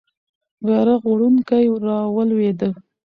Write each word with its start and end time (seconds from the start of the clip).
بیرغ 0.65 1.01
وړونکی 1.11 1.63
رالوېده. 1.85 2.69